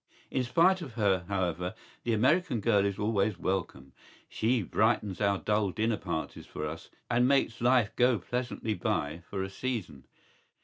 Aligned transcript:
¬Ý 0.31 0.37
In 0.37 0.43
spite 0.45 0.81
of 0.81 0.93
her, 0.95 1.25
however, 1.27 1.75
the 2.05 2.11
American 2.11 2.59
girl 2.59 2.85
is 2.87 2.97
always 2.97 3.37
welcome.¬Ý 3.37 3.91
She 4.27 4.63
brightens 4.63 5.21
our 5.21 5.37
dull 5.37 5.69
dinner 5.69 5.95
parties 5.97 6.47
for 6.47 6.65
us 6.65 6.89
and 7.07 7.27
makes 7.27 7.61
life 7.61 7.95
go 7.95 8.17
pleasantly 8.17 8.73
by 8.73 9.21
for 9.29 9.43
a 9.43 9.49
season. 9.51 10.07